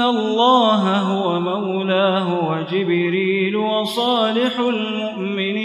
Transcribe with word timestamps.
الله 0.00 0.98
هو 0.98 1.40
مولاه 1.40 2.50
وجبريل 2.50 3.56
وصالح 3.56 4.58
المؤمنين 4.58 5.64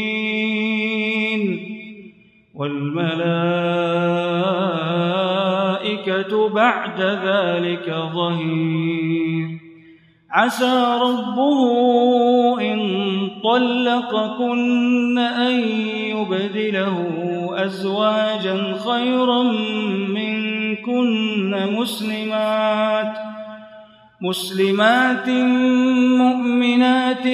والملائكة 2.56 3.30
بعد 6.50 7.02
ذلك 7.02 7.96
ظهير. 8.14 9.60
عسى 10.32 11.00
ربه 11.02 11.62
إن 12.62 12.80
طلقكن 13.44 15.18
أن 15.18 15.60
يبدله 15.94 17.20
أزواجا 17.66 18.78
خيرا 18.90 19.44
منكن 20.08 21.74
مسلمات 21.74 23.18
مسلمات 24.22 25.30
مؤمنات 26.20 27.28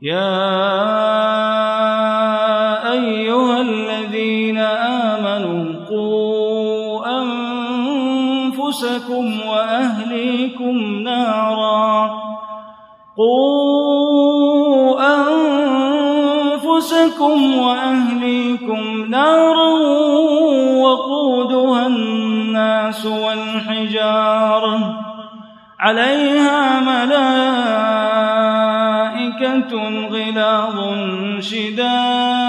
يا 0.02 0.79
آمنوا 5.20 5.86
قوا 5.90 7.22
أنفسكم 7.22 9.26
وأهليكم 9.50 10.76
نارا. 11.04 12.12
قوا 13.18 15.00
أنفسكم 16.62 17.58
وأهليكم 17.58 19.06
نارا 19.10 19.70
وقودها 20.80 21.88
الناس 21.88 23.06
والحجارة. 23.06 25.00
عليها 25.80 26.80
ملائكة 26.80 27.10
غلاظ 30.10 30.78
شداد. 31.40 32.49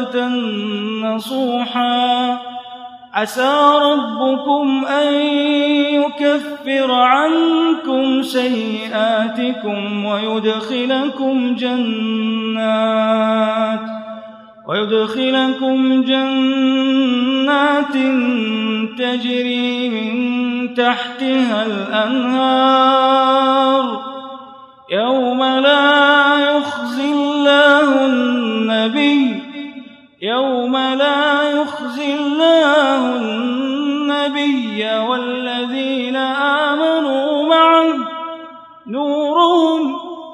توبة 0.00 0.26
نصوحا. 1.02 2.38
عسى 3.14 3.54
ربكم 3.82 4.84
أن 4.84 5.14
يكفر 5.94 6.92
عنكم 6.92 8.22
سيئاتكم 8.22 10.04
ويدخلكم 10.04 11.54
جنات 11.54 13.00
ويدخلكم 14.68 16.02
جنات 16.02 17.92
تجري 18.98 19.88
من 19.88 20.74
تحتها 20.74 21.66
الأنهار. 21.66 23.12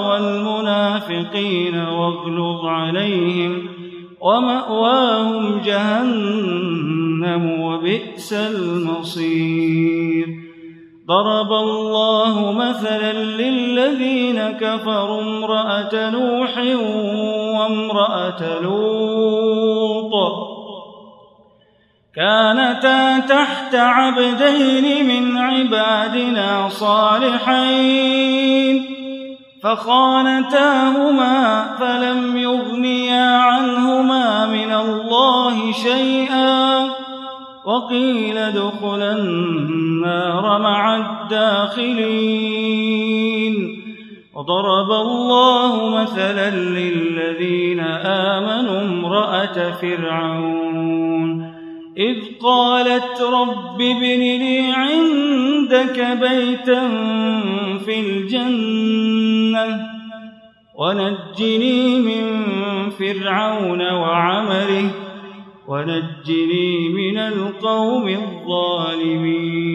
والمنافقين 0.00 1.78
واغلظ 1.78 2.64
عليهم 2.64 3.68
ومأواهم 4.20 5.60
جهنم 5.64 7.60
وبئس 7.60 8.32
المصير. 8.32 10.26
ضرب 11.06 11.52
الله 11.52 12.52
مثلا 12.52 13.12
للذين 13.12 14.50
كفروا 14.50 15.22
امرأة 15.22 16.10
نوح 16.10 16.58
وامرأة 17.58 18.60
لوط. 18.62 20.12
كانتا 22.16 23.18
تحت 23.18 23.74
عبدين 23.74 25.06
من 25.06 25.38
عبادنا 25.38 26.68
صالحين. 26.68 28.26
فخانتاهما 29.66 31.36
فلم 31.80 32.36
يغنيا 32.36 33.38
عنهما 33.38 34.46
من 34.46 34.72
الله 34.72 35.72
شيئا 35.72 36.90
وقيل 37.64 38.38
ادخلا 38.38 39.12
النار 39.12 40.58
مع 40.58 40.96
الداخلين 40.96 41.96
وضرب 44.34 44.90
الله 44.90 45.90
مثلا 46.00 46.50
للذين 46.50 47.80
آمنوا 48.04 48.80
امرأة 48.80 49.70
فرعون 49.70 51.56
إذ 51.98 52.16
قالت 52.42 53.20
رب 53.20 53.80
ابن 53.80 54.20
لي 54.20 54.72
عندك 54.72 56.18
بيتا 56.20 56.88
في 57.86 58.00
الجنة 58.00 59.86
ونجني 60.78 62.00
من 62.00 62.24
فرعون 62.90 63.92
وعمله 63.92 64.90
ونجني 65.68 66.88
من 66.88 67.18
القوم 67.18 68.08
الظالمين 68.08 69.66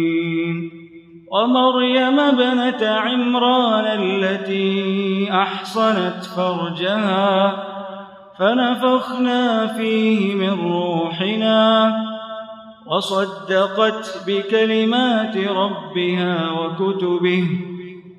ومريم 1.31 2.19
ابنة 2.19 2.88
عمران 2.88 3.86
التي 3.86 5.28
أحصنت 5.31 6.24
فرجها 6.36 7.64
فنفخنا 8.40 9.68
فيه 9.68 10.36
من 10.36 10.72
روحنا 10.72 11.94
وصدقت 12.88 14.24
بكلمات 14.28 15.38
ربها 15.38 16.52
وكتبه 16.52 17.70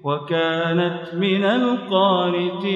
وكانت 0.05 1.15
من 1.15 1.45
القانتين. 1.45 2.73